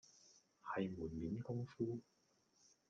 [0.63, 1.99] 係門面功夫